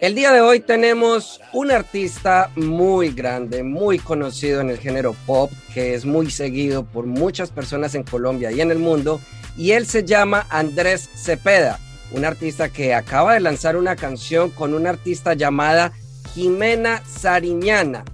[0.00, 5.52] El día de hoy tenemos un artista muy grande, muy conocido en el género pop,
[5.74, 9.20] que es muy seguido por muchas personas en Colombia y en el mundo,
[9.56, 11.78] y él se llama Andrés Cepeda
[12.12, 15.92] un artista que acaba de lanzar una canción con una artista llamada
[16.34, 18.04] Jimena Sariñana.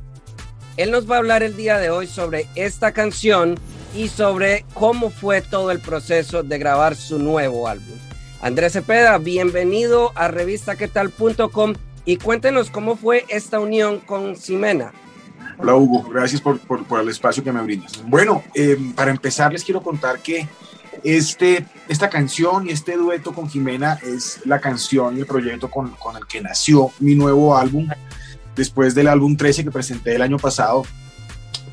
[0.77, 3.59] Él nos va a hablar el día de hoy sobre esta canción
[3.95, 8.06] y sobre cómo fue todo el proceso de grabar su nuevo álbum.
[8.41, 14.93] Andrés Cepeda, bienvenido a revistaquetal.com y cuéntenos cómo fue esta unión con Jimena.
[15.59, 16.61] Hola Hugo, gracias por,
[17.01, 18.03] el espacio que me brindas.
[18.07, 20.47] Bueno, eh, para empezar les quiero contar que
[21.03, 25.91] este, esta canción y este dueto con Jimena es la canción y el proyecto con,
[25.93, 27.89] con el que nació mi nuevo álbum.
[28.55, 30.85] Después del álbum 13 que presenté el año pasado,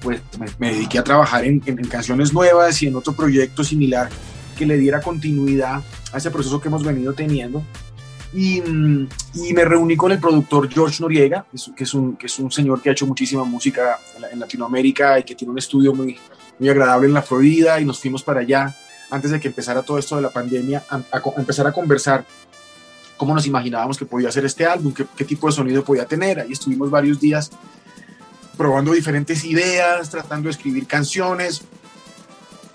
[0.02, 0.22] pues
[0.60, 4.10] me, dediqué a trabajar en, en, canciones nuevas y en otro proyecto similar
[4.54, 7.64] que le diera continuidad a ese proceso que hemos venido teniendo.
[8.34, 8.64] Y,
[9.36, 11.46] y, me reuní con el productor George Noriega,
[11.76, 14.00] que es, un, que es un señor que ha hecho muchísima música
[14.32, 16.18] en, Latinoamérica y que tiene un estudio muy,
[16.58, 18.76] muy agradable en la Florida y nos fuimos para allá
[19.12, 21.04] antes de que empezara todo esto de la pandemia, a,
[21.38, 22.26] empezar a conversar
[23.18, 26.40] cómo nos imaginábamos que podía ser este álbum, qué, qué tipo de sonido podía tener.
[26.40, 27.52] Ahí estuvimos varios días
[28.58, 31.64] probando diferentes ideas, tratando de escribir canciones.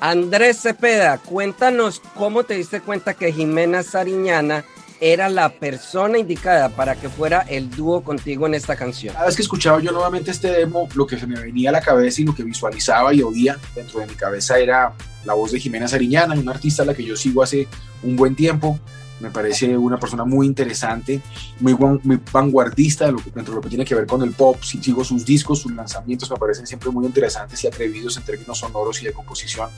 [0.01, 4.65] Andrés Cepeda, cuéntanos cómo te diste cuenta que Jimena Sariñana
[5.01, 9.15] era la persona indicada para que fuera el dúo contigo en esta canción.
[9.15, 12.21] Cada vez que escuchaba yo nuevamente este demo, lo que me venía a la cabeza
[12.21, 14.93] y lo que visualizaba y oía dentro de mi cabeza era
[15.25, 17.67] la voz de Jimena Sariñana, una artista a la que yo sigo hace
[18.03, 18.79] un buen tiempo.
[19.21, 21.21] Me parece una persona muy interesante,
[21.61, 24.33] muy, muy vanguardista de lo que, dentro de lo que tiene que ver con el
[24.33, 24.57] pop.
[24.63, 28.59] Si sigo sus discos, sus lanzamientos me parecen siempre muy interesantes y atrevidos en términos
[28.59, 29.71] sonoros y de composición.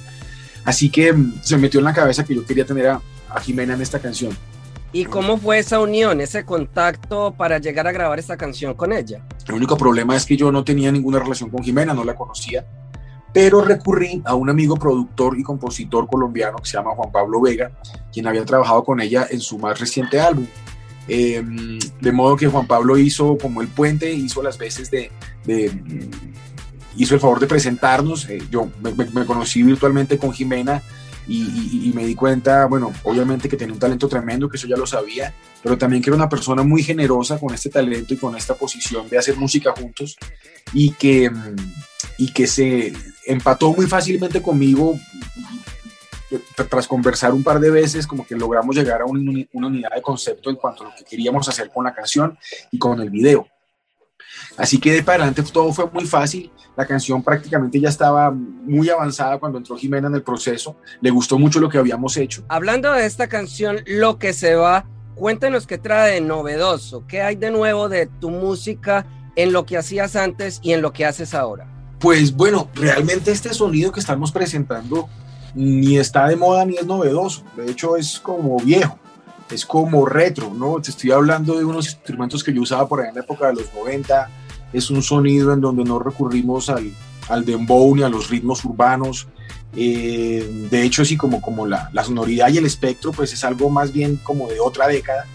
[0.65, 3.01] Así que mm, se me metió en la cabeza que yo quería tener a,
[3.31, 4.37] a Jimena en esta canción.
[4.93, 9.25] ¿Y cómo fue esa unión, ese contacto para llegar a grabar esta canción con ella?
[9.47, 12.67] El único problema es que yo no tenía ninguna relación con Jimena, no la conocía,
[13.33, 17.71] pero recurrí a un amigo productor y compositor colombiano que se llama Juan Pablo Vega,
[18.13, 20.47] quien había trabajado con ella en su más reciente álbum.
[21.09, 25.11] Em, de modo que Juan Pablo hizo como el puente, hizo las veces de,
[26.97, 28.29] hizo el favor de presentarnos.
[28.29, 30.83] Eh, yo me, conocí virtualmente con Jimena
[31.27, 34.87] y, me di cuenta, bueno, obviamente que tenía un talento tremendo, que eso ya lo
[34.87, 38.55] sabía, pero también que era una persona muy generosa con este talento y con esta
[38.55, 40.17] posición de hacer música juntos
[40.73, 41.31] y que,
[42.19, 42.93] y que se
[43.31, 44.99] empató muy fácilmente conmigo
[46.69, 50.51] tras conversar un par de veces, como que logramos llegar a una unidad de concepto
[50.51, 52.39] en cuanto a lo que queríamos hacer con la canción
[52.71, 53.47] y con el video.
[54.57, 56.53] Así que de para adelante todo fue muy fácil.
[56.77, 60.77] La canción prácticamente ya estaba muy avanzada cuando entró Jimena en el proceso.
[61.01, 62.45] Le gustó mucho lo que habíamos hecho.
[62.49, 67.37] Hablando de esta canción, Lo que se va, cuéntanos qué trae de novedoso, qué hay
[67.37, 71.35] de nuevo de tu música en lo que hacías antes y en lo que haces
[71.35, 71.80] ahora.
[72.01, 75.09] Pues bueno, realmente este sonido que estamos presentando
[75.55, 77.45] ni está de moda ni es novedoso.
[77.57, 78.99] De hecho es como viejo
[79.55, 80.81] es como retro, ¿no?
[80.81, 83.55] Te estoy hablando de unos instrumentos que yo usaba por ahí en la época de
[83.55, 84.31] los 90.
[84.73, 86.93] Es un sonido en donde no recurrimos al,
[87.29, 89.29] al dembow ni a los ritmos urbanos.
[89.77, 93.71] Eh, de hecho, sí, como, como la, la, sonoridad y el espectro, pues es algo
[93.71, 95.27] más bien como de otra década.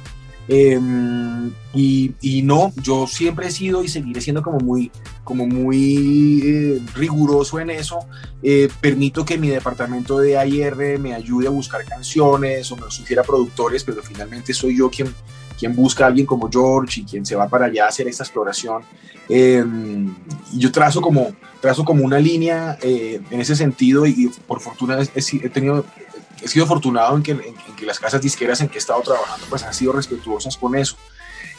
[0.47, 4.91] Em, y, no, yo siempre he sido y seguiré siendo como muy,
[5.25, 7.99] como muy eh, riguroso en eso.
[8.41, 13.23] Eh, permito que mi departamento de AIR me ayude a buscar canciones o me sugiera
[13.23, 15.13] productores, pero finalmente soy yo quien,
[15.59, 18.23] quien busca a alguien como George y quien se va para allá a hacer esta
[18.23, 18.83] exploración.
[19.27, 20.15] Em,
[20.53, 24.99] y yo trazo como, trazo como una línea eh, en ese sentido y, por fortuna
[25.01, 25.83] he, he tenido
[26.41, 29.63] he sido afortunado en que, que, las casas disqueras en que he estado trabajando pues
[29.63, 30.95] han sido respetuosas con eso.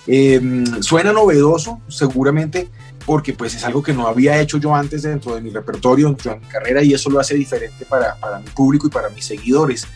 [0.06, 2.68] Em, suena novedoso, seguramente,
[3.04, 6.32] porque pues es algo que no había hecho yo antes dentro de mi repertorio, dentro
[6.32, 9.24] de mi carrera, y eso lo hace diferente para, para mi público y para mis
[9.24, 9.86] seguidores.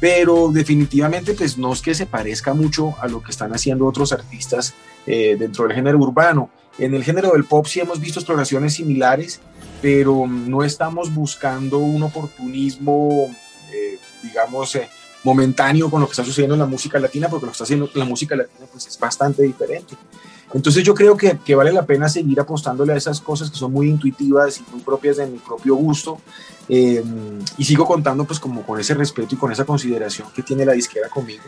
[0.00, 4.12] Pero definitivamente pues no es que se parezca mucho a lo que están haciendo otros
[4.12, 4.74] artistas
[5.06, 6.50] eh, dentro del género urbano.
[6.78, 9.40] En el género del pop sí hemos visto exploraciones similares,
[9.82, 13.28] pero no estamos buscando un oportunismo,
[13.72, 14.88] eh, digamos, eh,
[15.24, 17.90] momentáneo con lo que está sucediendo en la música latina, porque lo que está haciendo
[17.94, 19.96] la música latina pues, es bastante diferente.
[20.54, 23.72] Entonces yo creo que, que, vale la pena seguir apostándole a esas cosas que son
[23.72, 26.20] muy intuitivas y muy propias de mi propio gusto.
[26.70, 27.02] Eh,
[27.56, 30.72] y sigo contando pues como con ese respeto y con esa consideración que tiene la
[30.72, 31.44] disquera conmigo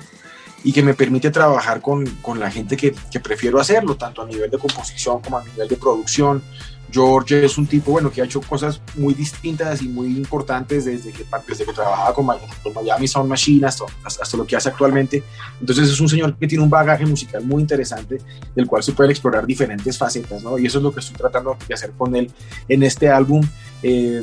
[0.65, 4.27] y que me permite trabajar con, con la gente que, que, prefiero hacerlo, tanto a
[4.27, 6.43] nivel de composición como a nivel de producción,
[6.91, 11.13] George es un tipo, bueno, que ha hecho cosas muy distintas y muy importantes desde
[11.13, 12.27] que, desde que trabajaba con,
[12.75, 15.23] Miami Sound Machine hasta, lo que hace actualmente.
[15.61, 18.21] Entonces es un señor que tiene un bagaje musical muy interesante
[18.55, 20.59] del cual se puede explorar diferentes facetas, ¿no?
[20.59, 22.31] Y eso es lo que estoy tratando de hacer con él
[22.69, 23.47] en este álbum.
[23.83, 24.23] Eh,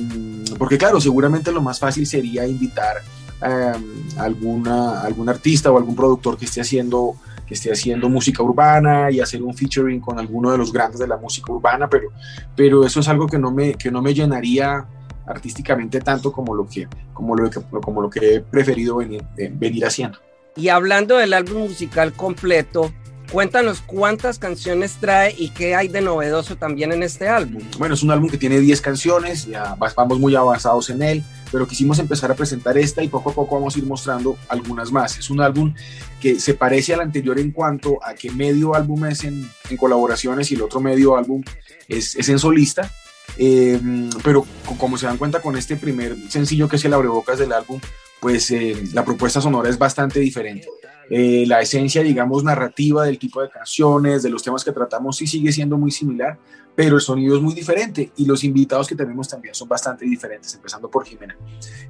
[0.57, 2.97] porque claro, seguramente lo más fácil sería invitar
[3.41, 3.77] a
[4.17, 7.15] alguna, algún artista o algún productor que esté haciendo
[7.47, 11.07] que esté haciendo música urbana y hacer un featuring con alguno de los grandes de
[11.07, 12.09] la música urbana, pero,
[12.55, 14.85] pero eso es algo que no me, que no me llenaría
[15.25, 19.49] artísticamente tanto como lo que, como lo que, como lo que he preferido venir, eh,
[19.51, 20.19] venir haciendo.
[20.55, 22.91] Y hablando del álbum musical completo,
[23.31, 27.61] Cuéntanos cuántas canciones trae y qué hay de novedoso también en este álbum.
[27.77, 31.67] Bueno, es un álbum que tiene 10 canciones, ya vamos muy avanzados en él, pero
[31.67, 35.17] quisimos empezar a presentar esta y poco a poco vamos a ir mostrando algunas más.
[35.17, 35.73] Es un álbum
[36.21, 40.55] que se parece al anterior en cuanto a que medio álbum es en, colaboraciones y
[40.55, 41.43] el otro medio álbum
[41.89, 42.89] es, es en solista.
[43.37, 43.79] Eh,
[44.23, 44.45] pero
[44.79, 47.79] como se dan cuenta con este primer sencillo que es el abrebocas del álbum,
[48.19, 50.67] pues eh, la propuesta sonora es bastante diferente.
[51.09, 55.27] Eh, la esencia, digamos, narrativa del tipo de canciones, de los temas que tratamos, sí
[55.27, 56.37] sigue siendo muy similar,
[56.75, 60.53] pero el sonido es muy diferente y los invitados que tenemos también son bastante diferentes,
[60.53, 61.35] empezando por Jimena.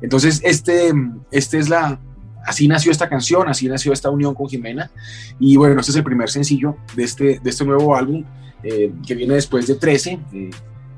[0.01, 0.93] Entonces, este,
[1.31, 1.99] este es la,
[2.45, 4.91] así nació esta canción, así nació esta unión con Jimena
[5.39, 8.23] y bueno, este es el primer sencillo de este, de este nuevo álbum
[8.63, 10.19] eh, que viene después de 13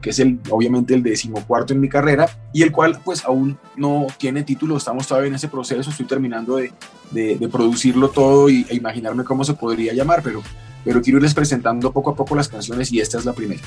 [0.01, 4.07] que es el, obviamente el decimocuarto en mi carrera, y el cual pues aún no
[4.17, 6.71] tiene título, estamos todavía en ese proceso, estoy terminando de,
[7.11, 10.41] de, producirlo todo y, e imaginarme cómo se podría llamar, pero,
[10.83, 13.61] pero quiero irles presentando poco a poco las canciones y esta es la primera.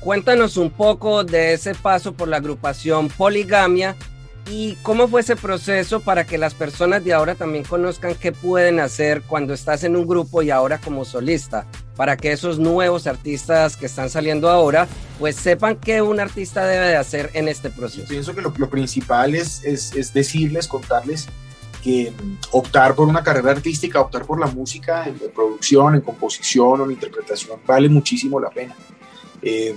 [0.00, 3.94] Cuéntanos un poco de ese paso por la agrupación Poligamia
[4.50, 8.80] y cómo fue ese proceso para que las personas de ahora también conozcan qué pueden
[8.80, 13.76] hacer cuando estás en un grupo y ahora como solista para que esos nuevos artistas
[13.76, 14.88] que están saliendo ahora,
[15.22, 18.08] pues sepan qué un artista debe de hacer en este proceso.
[18.08, 21.28] pienso que lo, principal es, es, decirles, contarles
[21.80, 26.80] que mm, optar por una carrera artística, optar por la música en, producción, en composición
[26.80, 28.74] o en interpretación, vale muchísimo la pena.
[29.42, 29.76] Eh,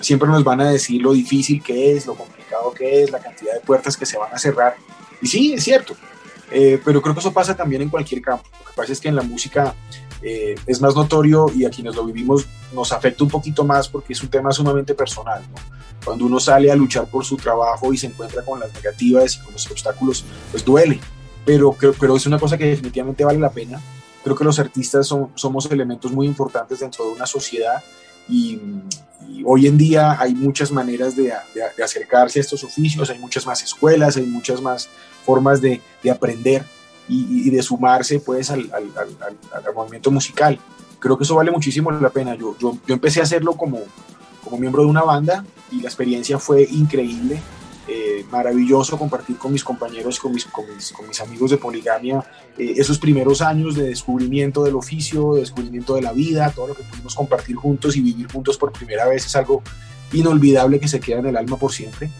[0.00, 3.52] siempre nos van a decir lo difícil que es, lo complicado que es, la cantidad
[3.52, 4.76] de puertas que se van a cerrar.
[5.20, 5.94] Y sí, es cierto,
[6.50, 8.44] eh, pero creo que eso pasa también en cualquier campo.
[8.60, 9.74] Lo que pasa es que en la música
[10.22, 14.12] eh, es más notorio y a quienes lo vivimos nos afecta un poquito más porque
[14.12, 15.42] es un tema sumamente personal.
[16.04, 19.40] Cuando uno sale a luchar por su trabajo y se encuentra con las negativas y
[19.40, 21.00] con los obstáculos, pues duele.
[21.44, 23.80] Pero, pero es una cosa que definitivamente vale la pena.
[24.22, 27.82] Creo que los artistas son, somos elementos muy importantes dentro de una sociedad
[28.28, 28.60] y,
[29.44, 31.32] hoy en día hay muchas maneras de,
[31.82, 34.88] acercarse a estos oficios, hay muchas más escuelas, hay muchas más
[35.24, 36.64] formas de, de aprender
[37.08, 38.70] y, de sumarse pues al,
[39.74, 40.58] movimiento musical.
[40.98, 42.34] Creo que eso vale muchísimo la pena.
[42.34, 43.80] Yo, yo, yo, empecé a hacerlo como,
[44.42, 47.40] como miembro de una banda y la experiencia fue increíble,
[47.88, 50.64] eh, maravilloso compartir con mis compañeros, con mis, con
[51.08, 52.24] mis, amigos de poligamia,
[52.58, 56.74] eh, esos primeros años de descubrimiento del oficio, de descubrimiento de la vida, todo lo
[56.74, 59.62] que pudimos compartir juntos y vivir juntos por primera vez es algo
[60.12, 62.10] inolvidable que se queda en el alma por siempre.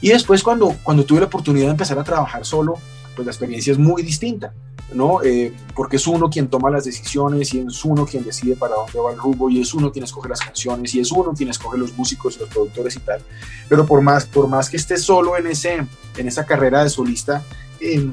[0.00, 2.74] Y después cuando, cuando tuve la oportunidad de empezar a trabajar solo,
[3.16, 4.52] pues la experiencia es muy distinta,
[4.92, 5.22] ¿no?
[5.22, 9.00] Eh, porque es uno quien toma las decisiones y es uno quien decide para dónde
[9.00, 11.78] va el rumbo y es uno quien escoge las canciones y es uno quien escoge
[11.78, 13.20] los músicos y los productores y tal.
[13.68, 15.84] Pero por más, por más que esté solo en, ese,
[16.16, 17.42] en esa carrera de solista,
[17.80, 18.08] eh,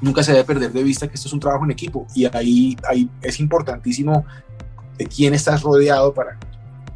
[0.00, 2.76] nunca se debe perder de vista que esto es un trabajo en equipo y ahí,
[2.88, 4.26] ahí es importantísimo
[4.98, 6.38] de quién estás rodeado para,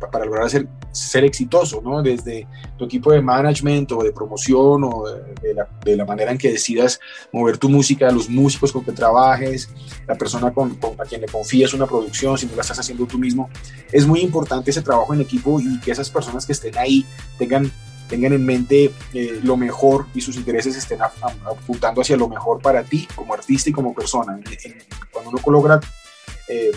[0.07, 2.03] para lograr ser, ser exitoso, ¿no?
[2.03, 5.05] Desde tu equipo de management o de promoción o
[5.43, 7.01] de, la, de la, manera en que decidas
[7.33, 9.71] mover tu música, los músicos con que trabajes,
[10.07, 13.07] la persona con, con, a quien le confías una producción, si no la estás haciendo
[13.07, 13.51] tú mismo.
[13.93, 17.05] Es muy importante ese trabajo en equipo y que esas personas que estén ahí
[17.39, 17.71] tengan
[18.09, 22.83] tengan en mente eh, lo mejor y sus intereses estén apuntando hacia lo mejor para
[22.83, 24.41] ti como artista y como persona.
[25.13, 25.79] Cuando uno logra
[26.49, 26.73] eh,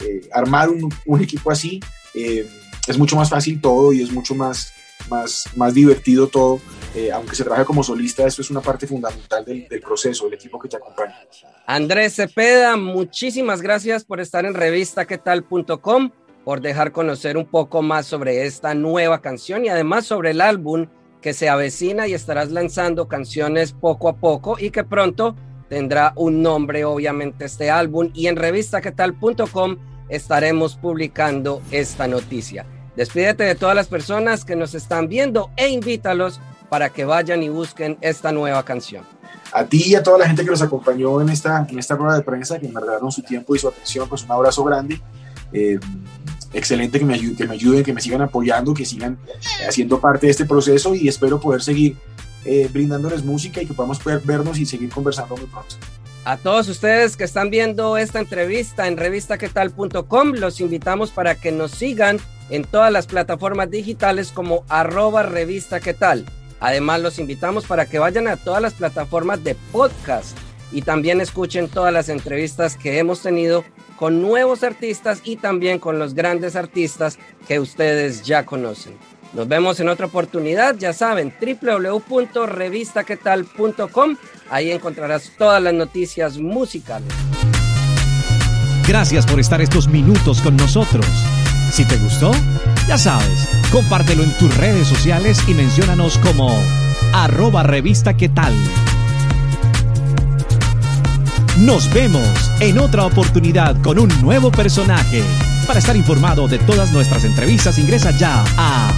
[0.00, 1.80] eh, armar un, un, equipo así,
[2.14, 4.72] es mucho más fácil todo y es mucho más,
[5.08, 6.60] más, más divertido todo.
[7.12, 10.58] aunque se trabaje como solista, eso es una parte fundamental del, del proceso, del equipo
[10.58, 11.16] que te acompaña.
[11.66, 16.10] Andrés Cepeda, muchísimas gracias por estar en revistaquetal.com
[16.44, 20.86] por dejar conocer un poco más sobre esta nueva canción y además sobre el álbum
[21.22, 25.34] que se avecina y estarás lanzando canciones poco a poco y que pronto
[25.70, 32.66] tendrá un nombre obviamente este álbum y en revistaquetal.com estaremos publicando esta noticia.
[32.96, 37.48] Despídete de todas las personas que nos están viendo e invítalos para que vayan y
[37.48, 39.04] busquen esta nueva canción.
[39.52, 42.16] A ti y a toda la gente que nos acompañó en esta, en esta rueda
[42.16, 45.00] de prensa, que me regalaron su tiempo y su atención, pues un abrazo grande.
[45.52, 45.78] Eh,
[46.52, 49.18] excelente que me, ayuden, que me ayuden, que me sigan apoyando, que sigan
[49.68, 51.96] haciendo parte de este proceso y espero poder seguir
[52.44, 55.76] eh, brindándoles música y que podamos poder vernos y seguir conversando muy pronto.
[56.26, 61.72] A todos ustedes que están viendo esta entrevista en revistaquetal.com, los invitamos para que nos
[61.72, 65.80] sigan en todas las plataformas digitales como arroba revista.
[66.60, 70.34] Además, los invitamos para que vayan a todas las plataformas de podcast
[70.72, 73.62] y también escuchen todas las entrevistas que hemos tenido
[73.98, 78.96] con nuevos artistas y también con los grandes artistas que ustedes ya conocen.
[79.34, 84.16] Nos vemos en otra oportunidad, ya saben, www.revistaquetal.com.
[84.48, 87.12] Ahí encontrarás todas las noticias musicales.
[88.86, 91.04] Gracias por estar estos minutos con nosotros.
[91.72, 92.30] Si te gustó,
[92.86, 96.56] ya sabes, compártelo en tus redes sociales y menciónanos como
[97.12, 98.14] arroba revista.
[101.58, 105.24] Nos vemos en otra oportunidad con un nuevo personaje.
[105.66, 108.92] Para estar informado de todas nuestras entrevistas, ingresa ya a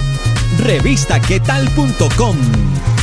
[0.57, 2.96] revistaquetal.com.